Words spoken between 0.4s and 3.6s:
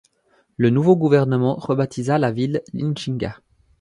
Le nouveau gouvernement rebaptisa la ville Lichinga.